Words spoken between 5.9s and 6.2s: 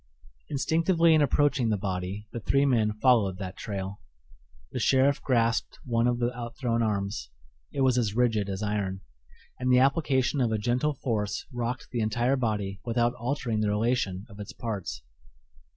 of